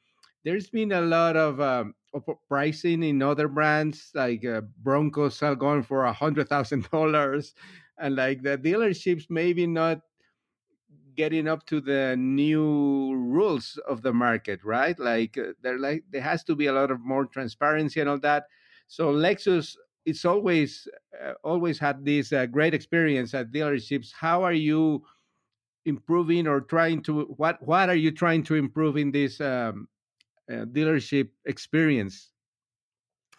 There's 0.43 0.69
been 0.69 0.91
a 0.91 0.99
lot 0.99 1.37
of 1.37 1.61
um, 1.61 1.93
pricing 2.47 3.03
in 3.03 3.21
other 3.21 3.47
brands, 3.47 4.11
like 4.13 4.45
uh, 4.45 4.61
Broncos 4.83 5.41
are 5.41 5.55
going 5.55 5.83
for 5.83 6.05
a 6.05 6.13
hundred 6.13 6.49
thousand 6.49 6.89
dollars, 6.91 7.53
and 7.97 8.15
like 8.15 8.43
the 8.43 8.57
dealerships 8.57 9.25
maybe 9.29 9.67
not 9.67 10.01
getting 11.15 11.47
up 11.47 11.65
to 11.67 11.79
the 11.79 12.15
new 12.17 13.13
rules 13.15 13.79
of 13.87 14.01
the 14.01 14.13
market, 14.13 14.63
right? 14.63 14.97
Like 14.97 15.37
uh, 15.37 15.53
there 15.61 15.77
like 15.79 16.03
there 16.11 16.21
has 16.21 16.43
to 16.45 16.55
be 16.55 16.67
a 16.67 16.73
lot 16.73 16.91
of 16.91 16.99
more 17.01 17.25
transparency 17.25 17.99
and 17.99 18.09
all 18.09 18.19
that. 18.19 18.45
So 18.87 19.13
Lexus 19.13 19.75
it's 20.05 20.25
always 20.25 20.87
uh, 21.23 21.33
always 21.43 21.79
had 21.79 22.03
this 22.03 22.33
uh, 22.33 22.45
great 22.45 22.73
experience 22.73 23.33
at 23.33 23.51
dealerships. 23.51 24.11
How 24.11 24.43
are 24.43 24.53
you 24.53 25.03
improving 25.85 26.47
or 26.47 26.61
trying 26.61 27.03
to 27.03 27.23
what 27.37 27.61
what 27.65 27.89
are 27.89 27.95
you 27.95 28.11
trying 28.11 28.43
to 28.43 28.55
improve 28.55 28.97
in 28.97 29.11
this 29.11 29.41
um, 29.41 29.87
uh, 30.51 30.65
dealership 30.65 31.29
experience? 31.45 32.29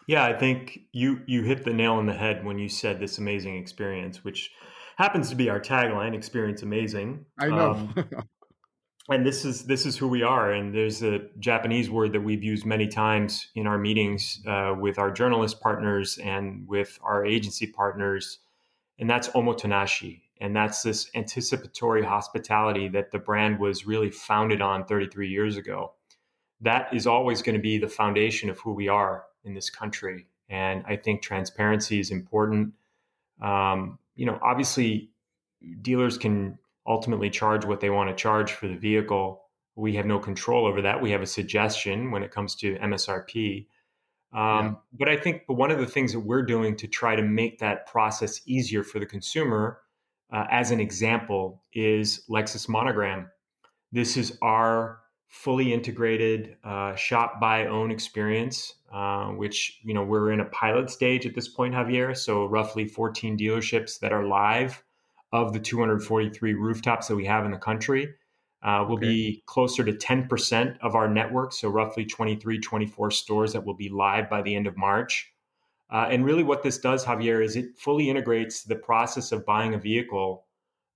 Yeah, 0.07 0.23
I 0.23 0.33
think 0.33 0.81
you 0.91 1.21
you 1.25 1.43
hit 1.43 1.65
the 1.65 1.73
nail 1.73 1.93
on 1.93 2.05
the 2.05 2.13
head 2.13 2.45
when 2.45 2.59
you 2.59 2.69
said 2.69 2.99
this 2.99 3.17
amazing 3.17 3.57
experience, 3.57 4.23
which 4.23 4.51
happens 4.97 5.29
to 5.29 5.35
be 5.35 5.49
our 5.49 5.59
tagline 5.59 6.13
experience 6.13 6.63
amazing 6.63 7.25
i 7.37 7.47
know 7.47 7.71
um, 7.71 7.93
and 9.09 9.25
this 9.25 9.45
is 9.45 9.65
this 9.65 9.85
is 9.85 9.97
who 9.97 10.07
we 10.07 10.23
are 10.23 10.51
and 10.51 10.73
there's 10.73 11.03
a 11.03 11.19
japanese 11.39 11.89
word 11.89 12.11
that 12.13 12.21
we've 12.21 12.43
used 12.43 12.65
many 12.65 12.87
times 12.87 13.47
in 13.55 13.67
our 13.67 13.77
meetings 13.77 14.41
uh, 14.47 14.73
with 14.77 14.97
our 14.97 15.11
journalist 15.11 15.59
partners 15.61 16.17
and 16.23 16.67
with 16.67 16.97
our 17.03 17.25
agency 17.25 17.67
partners 17.67 18.39
and 18.99 19.09
that's 19.09 19.27
omotenashi 19.29 20.21
and 20.41 20.55
that's 20.55 20.81
this 20.83 21.09
anticipatory 21.15 22.03
hospitality 22.03 22.87
that 22.89 23.11
the 23.11 23.19
brand 23.19 23.59
was 23.59 23.85
really 23.85 24.11
founded 24.11 24.61
on 24.61 24.85
33 24.85 25.29
years 25.29 25.57
ago 25.57 25.93
that 26.61 26.93
is 26.93 27.05
always 27.05 27.41
going 27.41 27.55
to 27.55 27.61
be 27.61 27.77
the 27.77 27.87
foundation 27.87 28.49
of 28.49 28.59
who 28.59 28.73
we 28.73 28.87
are 28.87 29.25
in 29.43 29.53
this 29.53 29.69
country 29.69 30.27
and 30.49 30.83
i 30.87 30.95
think 30.95 31.21
transparency 31.21 31.99
is 31.99 32.11
important 32.11 32.73
um, 33.41 33.99
you 34.15 34.25
know, 34.25 34.39
obviously 34.41 35.09
dealers 35.81 36.17
can 36.17 36.57
ultimately 36.87 37.29
charge 37.29 37.65
what 37.65 37.79
they 37.79 37.89
want 37.89 38.09
to 38.09 38.15
charge 38.15 38.53
for 38.53 38.67
the 38.67 38.75
vehicle. 38.75 39.41
We 39.75 39.95
have 39.95 40.05
no 40.05 40.19
control 40.19 40.65
over 40.65 40.81
that. 40.81 41.01
We 41.01 41.11
have 41.11 41.21
a 41.21 41.27
suggestion 41.27 42.11
when 42.11 42.23
it 42.23 42.31
comes 42.31 42.55
to 42.55 42.77
MSRP. 42.77 43.67
Um, 44.33 44.39
yeah. 44.39 44.73
But 44.93 45.09
I 45.09 45.17
think 45.17 45.43
one 45.47 45.71
of 45.71 45.79
the 45.79 45.85
things 45.85 46.13
that 46.13 46.19
we're 46.19 46.43
doing 46.43 46.75
to 46.77 46.87
try 46.87 47.15
to 47.15 47.21
make 47.21 47.59
that 47.59 47.87
process 47.87 48.41
easier 48.45 48.83
for 48.83 48.99
the 48.99 49.05
consumer, 49.05 49.79
uh, 50.31 50.45
as 50.49 50.71
an 50.71 50.79
example, 50.79 51.63
is 51.73 52.23
Lexus 52.29 52.69
Monogram. 52.69 53.29
This 53.91 54.17
is 54.17 54.37
our 54.41 54.99
fully 55.27 55.73
integrated 55.73 56.55
uh, 56.63 56.95
shop 56.95 57.39
by 57.39 57.67
own 57.67 57.91
experience, 57.91 58.75
uh, 58.91 59.27
which 59.27 59.79
you 59.83 59.93
know 59.93 60.03
we're 60.03 60.31
in 60.31 60.39
a 60.39 60.45
pilot 60.45 60.89
stage 60.89 61.25
at 61.25 61.35
this 61.35 61.47
point, 61.47 61.73
Javier. 61.73 62.15
So 62.15 62.45
roughly 62.45 62.85
14 62.85 63.37
dealerships 63.37 63.99
that 63.99 64.11
are 64.11 64.25
live 64.25 64.83
of 65.31 65.53
the 65.53 65.59
243 65.59 66.53
rooftops 66.53 67.07
that 67.07 67.15
we 67.15 67.25
have 67.25 67.45
in 67.45 67.51
the 67.51 67.57
country. 67.57 68.13
Uh, 68.63 68.83
will 68.87 68.95
okay. 68.95 69.05
be 69.05 69.43
closer 69.45 69.83
to 69.83 69.93
10% 69.93 70.75
of 70.81 70.95
our 70.95 71.07
network, 71.07 71.53
so 71.53 71.69
roughly 71.69 72.03
23, 72.03 72.59
24 72.59 73.11
stores 73.11 73.53
that 73.53 73.63
will 73.63 73.75
be 73.75 73.89
live 73.89 74.27
by 74.27 74.41
the 74.41 74.55
end 74.55 74.65
of 74.65 74.75
March. 74.75 75.31
Uh, 75.91 76.07
and 76.09 76.25
really, 76.25 76.43
what 76.43 76.63
this 76.63 76.79
does, 76.79 77.05
Javier, 77.05 77.43
is 77.43 77.55
it 77.55 77.77
fully 77.77 78.09
integrates 78.09 78.63
the 78.63 78.75
process 78.75 79.31
of 79.31 79.45
buying 79.45 79.75
a 79.75 79.77
vehicle 79.77 80.45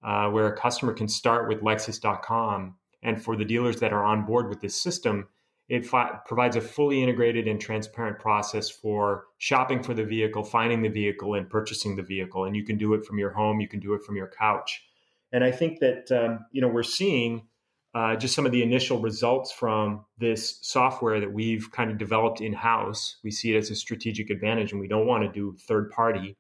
uh, 0.03 0.29
where 0.29 0.47
a 0.47 0.57
customer 0.57 0.93
can 0.93 1.07
start 1.07 1.47
with 1.47 1.61
Lexus.com 1.61 2.75
and 3.01 3.21
for 3.21 3.35
the 3.35 3.45
dealers 3.45 3.77
that 3.77 3.93
are 3.93 4.03
on 4.03 4.25
board 4.25 4.49
with 4.49 4.61
this 4.61 4.79
system, 4.79 5.27
it 5.69 5.85
fi- 5.85 6.19
provides 6.25 6.55
a 6.55 6.61
fully 6.61 7.01
integrated 7.01 7.47
and 7.47 7.61
transparent 7.61 8.19
process 8.19 8.69
for 8.69 9.25
shopping 9.37 9.83
for 9.83 9.93
the 9.93 10.03
vehicle, 10.03 10.43
finding 10.43 10.81
the 10.81 10.89
vehicle, 10.89 11.35
and 11.35 11.49
purchasing 11.49 11.95
the 11.95 12.01
vehicle. 12.01 12.45
And 12.45 12.55
you 12.55 12.65
can 12.65 12.77
do 12.77 12.93
it 12.95 13.05
from 13.05 13.19
your 13.19 13.31
home, 13.31 13.61
you 13.61 13.67
can 13.67 13.79
do 13.79 13.93
it 13.93 14.03
from 14.03 14.15
your 14.15 14.27
couch. 14.27 14.83
And 15.31 15.43
I 15.43 15.51
think 15.51 15.79
that 15.79 16.11
um, 16.11 16.45
you 16.51 16.61
know 16.61 16.67
we're 16.67 16.83
seeing 16.83 17.47
uh, 17.93 18.15
just 18.15 18.35
some 18.35 18.45
of 18.45 18.51
the 18.51 18.63
initial 18.63 18.99
results 18.99 19.51
from 19.51 20.05
this 20.17 20.59
software 20.61 21.19
that 21.19 21.31
we've 21.31 21.71
kind 21.71 21.91
of 21.91 21.97
developed 21.97 22.41
in 22.41 22.53
house. 22.53 23.17
We 23.23 23.31
see 23.31 23.55
it 23.55 23.57
as 23.57 23.69
a 23.69 23.75
strategic 23.75 24.29
advantage, 24.29 24.71
and 24.71 24.81
we 24.81 24.87
don't 24.87 25.07
want 25.07 25.23
to 25.23 25.31
do 25.31 25.55
third 25.67 25.91
party. 25.91 26.35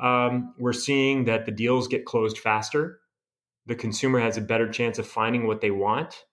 Um, 0.00 0.54
we're 0.58 0.72
seeing 0.72 1.24
that 1.26 1.46
the 1.46 1.52
deals 1.52 1.86
get 1.86 2.04
closed 2.04 2.38
faster 2.38 3.00
the 3.66 3.74
consumer 3.74 4.20
has 4.20 4.36
a 4.36 4.40
better 4.40 4.68
chance 4.68 4.98
of 4.98 5.06
finding 5.06 5.46
what 5.46 5.60
they 5.60 5.70
want. 5.70 6.24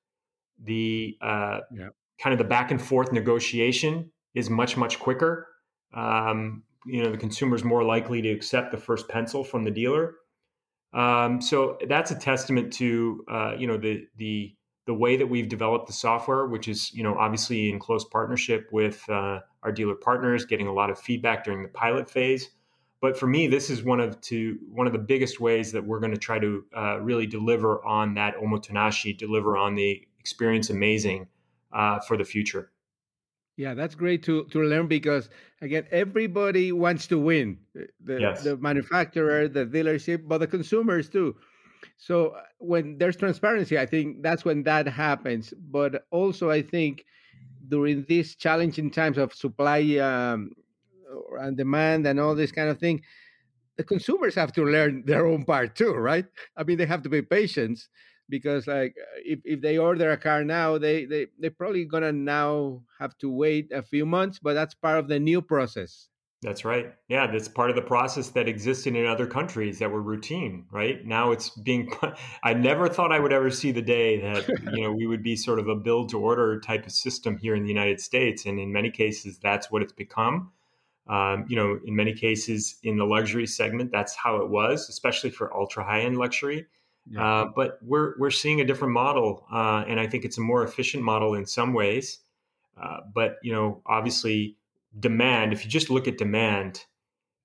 The 0.63 1.17
uh, 1.21 1.59
yeah. 1.71 1.89
kind 2.21 2.33
of 2.33 2.38
the 2.38 2.45
back 2.45 2.71
and 2.71 2.81
forth 2.81 3.11
negotiation 3.11 4.11
is 4.33 4.50
much 4.50 4.77
much 4.77 5.00
quicker. 5.00 5.47
Um, 5.93 6.63
you 6.85 7.03
know, 7.03 7.11
the 7.11 7.17
consumer 7.17 7.55
is 7.55 7.63
more 7.63 7.83
likely 7.83 8.21
to 8.21 8.29
accept 8.29 8.71
the 8.71 8.77
first 8.77 9.07
pencil 9.07 9.43
from 9.43 9.63
the 9.63 9.71
dealer. 9.71 10.15
Um, 10.93 11.41
so 11.41 11.77
that's 11.88 12.11
a 12.11 12.15
testament 12.15 12.73
to 12.73 13.23
uh, 13.29 13.55
you 13.57 13.67
know 13.67 13.77
the 13.77 14.05
the 14.17 14.55
the 14.88 14.93
way 14.93 15.15
that 15.15 15.27
we've 15.27 15.47
developed 15.47 15.88
the 15.88 15.93
software, 15.93 16.47
which 16.47 16.67
is 16.67 16.93
you 16.93 17.03
know 17.03 17.15
obviously 17.15 17.69
in 17.69 17.79
close 17.79 18.03
partnership 18.05 18.67
with 18.71 19.07
uh, 19.09 19.39
our 19.63 19.71
dealer 19.71 19.95
partners, 19.95 20.45
getting 20.45 20.67
a 20.67 20.73
lot 20.73 20.89
of 20.89 21.00
feedback 21.00 21.43
during 21.43 21.63
the 21.63 21.69
pilot 21.69 22.09
phase. 22.09 22.50
But 23.01 23.17
for 23.17 23.25
me, 23.25 23.48
this 23.48 23.72
is 23.72 23.81
one 23.81 24.00
of 24.00 24.22
to 24.22 24.60
one 24.72 24.86
of 24.86 24.93
the 24.93 25.00
biggest 25.00 25.39
ways 25.39 25.72
that 25.72 25.84
we're 25.84 26.00
going 26.00 26.12
to 26.12 26.20
try 26.20 26.38
to 26.38 26.63
uh, 26.77 27.00
really 27.00 27.25
deliver 27.25 27.84
on 27.84 28.13
that 28.13 28.36
omotenashi, 28.38 29.17
deliver 29.17 29.58
on 29.58 29.74
the 29.74 30.08
experience 30.20 30.70
amazing 30.70 31.27
uh, 31.74 32.00
for 32.00 32.15
the 32.15 32.24
future. 32.24 32.72
Yeah, 33.58 33.74
that's 33.74 33.96
great 33.96 34.24
to 34.24 34.46
to 34.46 34.62
learn 34.62 34.88
because 34.88 35.29
again, 35.62 35.88
everybody 35.91 36.72
wants 36.72 37.08
to 37.08 37.17
win. 37.17 37.58
The, 37.74 38.20
yes. 38.20 38.43
the 38.43 38.55
manufacturer, 38.58 39.48
the 39.48 39.65
dealership, 39.65 40.27
but 40.27 40.38
the 40.38 40.48
consumers 40.48 41.10
too. 41.10 41.36
So 41.98 42.29
uh, 42.29 42.43
when 42.60 42.98
there's 43.00 43.15
transparency, 43.15 43.79
I 43.79 43.88
think 43.88 44.22
that's 44.22 44.46
when 44.46 44.63
that 44.63 44.88
happens. 44.88 45.53
But 45.58 46.05
also, 46.12 46.51
I 46.51 46.62
think 46.62 47.05
during 47.67 48.05
these 48.08 48.36
challenging 48.36 48.91
times 48.91 49.17
of 49.17 49.34
supply 49.34 49.98
um, 49.98 50.51
and 51.39 51.58
demand 51.58 52.06
and 52.08 52.20
all 52.20 52.36
this 52.36 52.51
kind 52.51 52.70
of 52.70 52.80
thing 52.80 53.01
the 53.77 53.84
consumers 53.84 54.36
have 54.36 54.51
to 54.53 54.63
learn 54.63 55.03
their 55.06 55.25
own 55.25 55.44
part 55.44 55.75
too 55.75 55.94
right? 55.94 56.25
I 56.58 56.63
mean 56.63 56.77
they 56.77 56.86
have 56.86 57.03
to 57.03 57.10
be 57.10 57.22
patient 57.22 57.80
because 58.30 58.68
like 58.68 58.96
if, 59.18 59.39
if 59.44 59.62
they 59.62 59.77
order 59.77 60.12
a 60.12 60.18
car 60.18 60.44
now 60.44 60.77
they, 60.77 61.06
they 61.06 61.27
they're 61.39 61.51
probably 61.51 61.86
gonna 61.86 62.12
now 62.12 62.84
have 63.00 63.18
to 63.20 63.30
wait 63.30 63.72
a 63.72 63.82
few 63.82 64.06
months 64.06 64.39
but 64.39 64.53
that's 64.53 64.74
part 64.74 65.00
of 65.00 65.08
the 65.08 65.20
new 65.20 65.41
process. 65.41 66.08
That's 66.44 66.65
right. 66.65 66.94
Yeah 67.08 67.27
that's 67.27 67.48
part 67.48 67.70
of 67.70 67.75
the 67.75 67.82
process 67.82 68.30
that 68.30 68.48
existed 68.48 68.96
in 68.96 69.06
other 69.06 69.27
countries 69.27 69.80
that 69.80 69.91
were 69.91 70.01
routine 70.01 70.65
right? 70.72 71.06
Now 71.06 71.32
it's 71.32 71.50
being 71.50 71.91
i 72.44 72.53
never 72.53 72.88
thought 72.88 73.12
i 73.12 73.20
would 73.20 73.34
ever 73.34 73.50
see 73.50 73.72
the 73.72 73.82
day 73.82 74.20
that 74.22 74.48
you 74.74 74.84
know 74.84 74.91
we 74.91 75.08
would 75.08 75.24
be 75.24 75.36
sort 75.36 75.60
of 75.60 75.68
a 75.68 75.75
build 75.75 76.10
to 76.10 76.20
order 76.20 76.60
type 76.60 76.86
of 76.86 76.91
system 76.91 77.38
here 77.38 77.56
in 77.56 77.63
the 77.63 77.70
united 77.70 78.00
states 78.00 78.46
and 78.46 78.60
in 78.60 78.72
many 78.72 78.89
cases 78.89 79.39
that's 79.39 79.72
what 79.72 79.82
it's 79.82 79.94
become 79.94 80.51
um, 81.08 81.46
you 81.50 81.55
know, 81.55 81.79
in 81.86 81.96
many 81.96 82.13
cases 82.13 82.77
in 82.84 82.98
the 82.98 83.05
luxury 83.05 83.48
segment, 83.48 83.91
that's 83.91 84.15
how 84.15 84.38
it 84.38 84.50
was, 84.50 84.89
especially 84.89 85.29
for 85.29 85.53
ultra 85.55 85.84
high 85.84 86.01
end 86.01 86.17
luxury. 86.17 86.67
Yeah. 87.10 87.25
Uh, 87.25 87.46
but 87.55 87.79
we're 87.81 88.17
we're 88.20 88.31
seeing 88.31 88.62
a 88.62 88.65
different 88.65 88.93
model, 88.93 89.46
uh, 89.51 89.84
and 89.88 90.00
I 90.00 90.08
think 90.08 90.24
it's 90.24 90.38
a 90.38 90.41
more 90.41 90.63
efficient 90.63 91.03
model 91.03 91.34
in 91.34 91.46
some 91.46 91.74
ways. 91.74 92.20
Uh, 92.81 92.98
but 93.13 93.38
you 93.41 93.51
know, 93.51 93.81
obviously, 93.86 94.55
demand. 95.00 95.51
If 95.53 95.65
you 95.65 95.72
just 95.72 95.89
look 95.89 96.08
at 96.08 96.17
demand, 96.17 96.86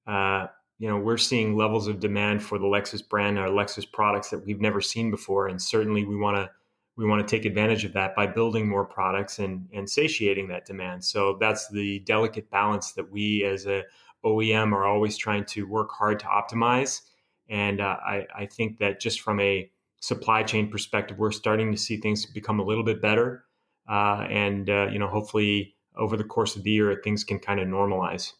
uh, 0.06 0.48
you 0.78 0.88
know, 0.88 0.98
we're 0.98 1.16
seeing 1.16 1.56
levels 1.56 1.88
of 1.88 2.00
demand 2.00 2.42
for 2.42 2.58
the 2.58 2.66
Lexus 2.66 3.06
brand, 3.06 3.38
our 3.38 3.48
Lexus 3.48 3.90
products 3.90 4.28
that 4.30 4.44
we've 4.44 4.60
never 4.60 4.80
seen 4.80 5.10
before, 5.10 5.48
and 5.48 5.60
certainly 5.60 6.04
we 6.04 6.16
want 6.16 6.36
to 6.36 6.50
we 6.96 7.04
want 7.04 7.26
to 7.26 7.36
take 7.36 7.44
advantage 7.44 7.84
of 7.84 7.92
that 7.92 8.14
by 8.16 8.26
building 8.26 8.68
more 8.68 8.84
products 8.84 9.38
and, 9.38 9.68
and 9.72 9.88
satiating 9.88 10.48
that 10.48 10.64
demand. 10.64 11.04
So 11.04 11.36
that's 11.38 11.68
the 11.68 11.98
delicate 12.00 12.50
balance 12.50 12.92
that 12.92 13.10
we 13.10 13.44
as 13.44 13.66
a 13.66 13.84
OEM 14.24 14.72
are 14.72 14.86
always 14.86 15.16
trying 15.16 15.44
to 15.44 15.66
work 15.66 15.90
hard 15.90 16.18
to 16.20 16.26
optimize. 16.26 17.02
And 17.48 17.80
uh, 17.80 17.98
I, 18.04 18.26
I 18.34 18.46
think 18.46 18.78
that 18.78 18.98
just 18.98 19.20
from 19.20 19.40
a 19.40 19.70
supply 20.00 20.42
chain 20.42 20.70
perspective, 20.70 21.18
we're 21.18 21.32
starting 21.32 21.70
to 21.70 21.78
see 21.78 21.98
things 21.98 22.24
become 22.26 22.60
a 22.60 22.64
little 22.64 22.82
bit 22.82 23.02
better. 23.02 23.44
Uh, 23.88 24.26
and, 24.28 24.68
uh, 24.68 24.88
you 24.90 24.98
know, 24.98 25.06
hopefully 25.06 25.76
over 25.96 26.16
the 26.16 26.24
course 26.24 26.56
of 26.56 26.64
the 26.64 26.70
year, 26.70 26.98
things 27.04 27.24
can 27.24 27.38
kind 27.38 27.60
of 27.60 27.68
normalize. 27.68 28.32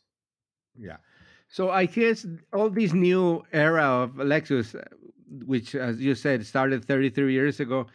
Yeah. 0.79 0.97
So 1.49 1.71
I 1.71 1.87
guess 1.87 2.27
all 2.53 2.71
this 2.71 2.93
new 2.93 3.45
era 3.53 3.85
of 3.85 4.15
Lexus, 4.15 4.75
which, 5.45 5.75
as 5.75 6.01
you 6.01 6.15
said, 6.15 6.45
started 6.45 6.85
33 6.85 7.33
years 7.33 7.61
ago, 7.61 7.87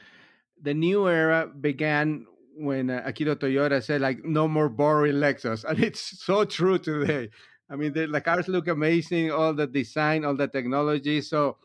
the 0.61 0.73
new 0.73 1.07
era 1.07 1.47
began 1.47 2.25
when 2.55 2.89
uh, 2.89 3.03
Akio 3.07 3.35
Toyoda 3.35 3.83
said, 3.83 4.01
like, 4.01 4.23
no 4.23 4.47
more 4.47 4.69
boring 4.69 5.15
Lexus. 5.15 5.65
And 5.69 5.83
it's 5.83 6.23
so 6.23 6.45
true 6.45 6.77
today. 6.77 7.29
I 7.69 7.75
mean, 7.75 7.93
the, 7.93 8.05
the 8.07 8.21
cars 8.21 8.47
look 8.47 8.67
amazing, 8.67 9.31
all 9.31 9.53
the 9.53 9.67
design, 9.67 10.25
all 10.25 10.35
the 10.35 10.47
technology. 10.47 11.21
So 11.21 11.57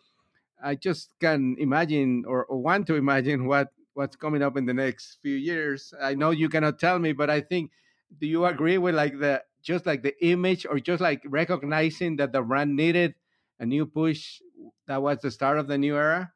I 0.62 0.74
just 0.74 1.14
can 1.20 1.56
imagine 1.58 2.24
or, 2.26 2.44
or 2.46 2.58
want 2.58 2.86
to 2.88 2.94
imagine 2.94 3.46
what 3.46 3.68
what's 3.94 4.16
coming 4.16 4.42
up 4.42 4.56
in 4.56 4.66
the 4.66 4.74
next 4.74 5.18
few 5.22 5.34
years. 5.34 5.94
I 6.00 6.14
know 6.14 6.30
you 6.30 6.48
cannot 6.50 6.78
tell 6.78 6.98
me, 6.98 7.12
but 7.12 7.30
I 7.30 7.40
think 7.40 7.70
do 8.20 8.26
you 8.26 8.44
agree 8.44 8.78
with 8.78 8.94
like 8.94 9.18
the 9.18 9.42
just 9.62 9.86
like 9.86 10.02
the 10.02 10.14
image 10.24 10.66
or 10.68 10.78
just 10.78 11.00
like 11.00 11.22
recognizing 11.26 12.16
that 12.16 12.32
the 12.32 12.42
brand 12.42 12.76
needed 12.76 13.14
a 13.58 13.66
new 13.66 13.86
push 13.86 14.40
that 14.86 15.02
was 15.02 15.18
the 15.20 15.30
start 15.30 15.58
of 15.58 15.66
the 15.66 15.78
new 15.78 15.96
era? 15.96 16.32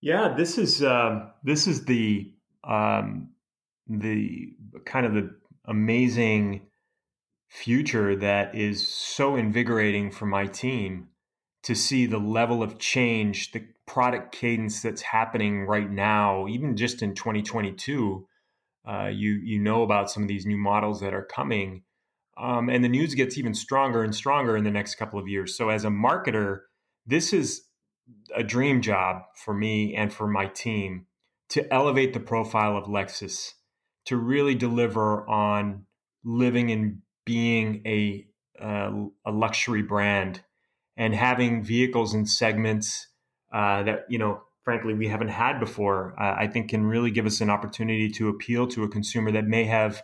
Yeah, 0.00 0.34
this 0.36 0.58
is 0.58 0.82
um, 0.82 1.30
this 1.42 1.66
is 1.66 1.84
the 1.84 2.32
um, 2.62 3.30
the 3.88 4.54
kind 4.84 5.06
of 5.06 5.14
the 5.14 5.34
amazing 5.64 6.62
future 7.48 8.14
that 8.16 8.54
is 8.54 8.86
so 8.86 9.36
invigorating 9.36 10.10
for 10.10 10.26
my 10.26 10.46
team 10.46 11.08
to 11.62 11.74
see 11.74 12.06
the 12.06 12.18
level 12.18 12.62
of 12.62 12.78
change, 12.78 13.52
the 13.52 13.64
product 13.86 14.32
cadence 14.32 14.82
that's 14.82 15.02
happening 15.02 15.64
right 15.64 15.90
now, 15.90 16.46
even 16.46 16.76
just 16.76 17.02
in 17.02 17.14
2022. 17.14 18.26
Uh, 18.88 19.06
you 19.12 19.32
you 19.32 19.58
know 19.58 19.82
about 19.82 20.10
some 20.10 20.22
of 20.22 20.28
these 20.28 20.46
new 20.46 20.56
models 20.56 21.00
that 21.00 21.12
are 21.12 21.24
coming, 21.24 21.82
um, 22.38 22.70
and 22.70 22.84
the 22.84 22.88
news 22.88 23.14
gets 23.14 23.36
even 23.36 23.52
stronger 23.52 24.04
and 24.04 24.14
stronger 24.14 24.56
in 24.56 24.62
the 24.62 24.70
next 24.70 24.94
couple 24.94 25.18
of 25.18 25.26
years. 25.26 25.56
So 25.56 25.70
as 25.70 25.84
a 25.84 25.88
marketer, 25.88 26.60
this 27.04 27.32
is 27.32 27.67
a 28.34 28.42
dream 28.42 28.82
job 28.82 29.22
for 29.34 29.54
me 29.54 29.94
and 29.94 30.12
for 30.12 30.26
my 30.26 30.46
team 30.46 31.06
to 31.50 31.72
elevate 31.72 32.12
the 32.12 32.20
profile 32.20 32.76
of 32.76 32.84
Lexus, 32.84 33.52
to 34.04 34.16
really 34.16 34.54
deliver 34.54 35.28
on 35.28 35.86
living 36.24 36.70
and 36.70 37.00
being 37.24 37.82
a 37.86 38.26
uh, 38.60 38.90
a 39.24 39.30
luxury 39.30 39.82
brand 39.82 40.42
and 40.96 41.14
having 41.14 41.62
vehicles 41.62 42.12
and 42.12 42.28
segments 42.28 43.08
uh, 43.52 43.82
that 43.84 44.04
you 44.08 44.18
know 44.18 44.42
frankly 44.64 44.94
we 44.94 45.08
haven't 45.08 45.28
had 45.28 45.60
before 45.60 46.14
uh, 46.20 46.34
i 46.36 46.46
think 46.46 46.70
can 46.70 46.84
really 46.84 47.10
give 47.10 47.24
us 47.24 47.40
an 47.40 47.50
opportunity 47.50 48.08
to 48.10 48.28
appeal 48.28 48.66
to 48.66 48.82
a 48.82 48.88
consumer 48.88 49.30
that 49.30 49.44
may 49.44 49.64
have 49.64 50.02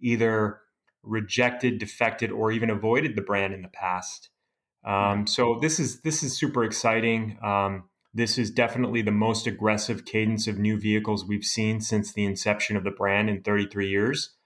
either 0.00 0.60
rejected 1.02 1.78
defected 1.78 2.30
or 2.30 2.52
even 2.52 2.70
avoided 2.70 3.16
the 3.16 3.22
brand 3.22 3.52
in 3.52 3.62
the 3.62 3.68
past 3.68 4.30
um, 4.86 5.26
so 5.26 5.58
this 5.60 5.78
is 5.78 6.00
this 6.00 6.22
is 6.22 6.36
super 6.36 6.64
exciting 6.64 7.38
um, 7.42 7.84
this 8.14 8.38
is 8.38 8.50
definitely 8.50 9.02
the 9.02 9.10
most 9.10 9.46
aggressive 9.46 10.04
cadence 10.04 10.46
of 10.46 10.58
new 10.58 10.78
vehicles 10.78 11.24
we've 11.24 11.44
seen 11.44 11.80
since 11.80 12.12
the 12.12 12.24
inception 12.24 12.76
of 12.76 12.84
the 12.84 12.90
brand 12.90 13.28
in 13.28 13.42
33 13.42 13.88
years 13.88 14.36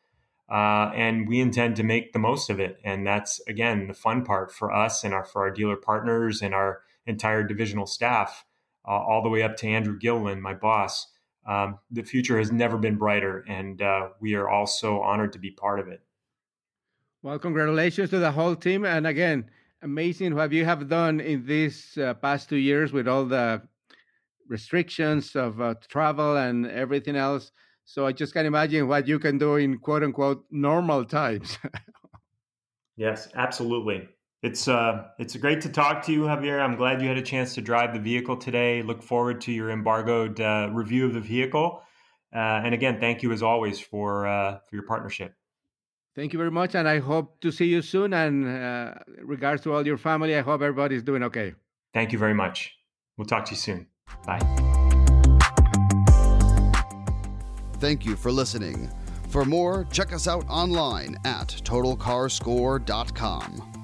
uh, 0.50 0.90
and 0.96 1.28
we 1.28 1.38
intend 1.38 1.76
to 1.76 1.84
make 1.84 2.12
the 2.12 2.18
most 2.18 2.50
of 2.50 2.58
it. 2.58 2.80
And 2.82 3.06
that's 3.06 3.40
again 3.46 3.86
the 3.86 3.94
fun 3.94 4.24
part 4.24 4.52
for 4.52 4.72
us 4.74 5.04
and 5.04 5.14
our 5.14 5.24
for 5.24 5.42
our 5.42 5.50
dealer 5.50 5.76
partners 5.76 6.42
and 6.42 6.52
our 6.52 6.80
entire 7.06 7.44
divisional 7.44 7.86
staff, 7.86 8.44
uh, 8.86 8.90
all 8.90 9.22
the 9.22 9.28
way 9.28 9.42
up 9.42 9.56
to 9.58 9.68
Andrew 9.68 9.98
Gilleland, 9.98 10.40
my 10.40 10.54
boss. 10.54 11.06
Um, 11.46 11.78
the 11.90 12.02
future 12.02 12.38
has 12.38 12.52
never 12.52 12.76
been 12.76 12.96
brighter, 12.96 13.44
and 13.48 13.80
uh, 13.80 14.08
we 14.20 14.34
are 14.34 14.48
all 14.48 14.66
so 14.66 15.00
honored 15.00 15.32
to 15.32 15.38
be 15.38 15.50
part 15.50 15.80
of 15.80 15.88
it. 15.88 16.02
Well, 17.22 17.38
congratulations 17.38 18.10
to 18.10 18.18
the 18.18 18.32
whole 18.32 18.56
team, 18.56 18.84
and 18.84 19.06
again, 19.06 19.50
amazing 19.82 20.34
what 20.34 20.52
you 20.52 20.64
have 20.64 20.88
done 20.88 21.20
in 21.20 21.46
these 21.46 21.96
uh, 21.98 22.14
past 22.14 22.48
two 22.48 22.56
years 22.56 22.92
with 22.92 23.08
all 23.08 23.24
the 23.24 23.62
restrictions 24.48 25.36
of 25.36 25.60
uh, 25.60 25.74
travel 25.88 26.36
and 26.36 26.66
everything 26.66 27.16
else. 27.16 27.52
So 27.84 28.06
I 28.06 28.12
just 28.12 28.34
can't 28.34 28.46
imagine 28.46 28.88
what 28.88 29.08
you 29.08 29.18
can 29.18 29.38
do 29.38 29.56
in 29.56 29.78
quote 29.78 30.02
unquote 30.02 30.44
normal 30.50 31.04
times. 31.04 31.58
yes, 32.96 33.28
absolutely. 33.34 34.08
It's 34.42 34.68
uh, 34.68 35.04
it's 35.18 35.36
great 35.36 35.60
to 35.62 35.68
talk 35.68 36.04
to 36.06 36.12
you, 36.12 36.22
Javier. 36.22 36.60
I'm 36.60 36.76
glad 36.76 37.02
you 37.02 37.08
had 37.08 37.18
a 37.18 37.22
chance 37.22 37.54
to 37.56 37.60
drive 37.60 37.92
the 37.92 38.00
vehicle 38.00 38.36
today. 38.36 38.82
Look 38.82 39.02
forward 39.02 39.40
to 39.42 39.52
your 39.52 39.70
embargoed 39.70 40.40
uh, 40.40 40.70
review 40.72 41.06
of 41.06 41.14
the 41.14 41.20
vehicle. 41.20 41.82
Uh, 42.34 42.62
and 42.64 42.72
again, 42.72 43.00
thank 43.00 43.22
you 43.22 43.32
as 43.32 43.42
always 43.42 43.80
for 43.80 44.26
uh, 44.26 44.58
for 44.68 44.76
your 44.76 44.86
partnership. 44.86 45.34
Thank 46.16 46.32
you 46.32 46.38
very 46.38 46.50
much, 46.50 46.74
and 46.74 46.88
I 46.88 46.98
hope 46.98 47.40
to 47.40 47.52
see 47.52 47.66
you 47.66 47.82
soon. 47.82 48.12
And 48.12 48.48
uh, 48.48 48.94
regards 49.22 49.62
to 49.62 49.72
all 49.72 49.86
your 49.86 49.96
family, 49.96 50.36
I 50.36 50.40
hope 50.40 50.60
everybody's 50.60 51.02
doing 51.02 51.22
okay. 51.24 51.54
Thank 51.94 52.12
you 52.12 52.18
very 52.18 52.34
much. 52.34 52.74
We'll 53.16 53.26
talk 53.26 53.46
to 53.46 53.52
you 53.52 53.56
soon. 53.56 53.86
Bye. 54.26 54.40
Thank 57.78 58.04
you 58.04 58.16
for 58.16 58.32
listening. 58.32 58.90
For 59.28 59.44
more, 59.44 59.86
check 59.92 60.12
us 60.12 60.26
out 60.26 60.44
online 60.48 61.16
at 61.24 61.48
TotalCarScore.com. 61.48 63.79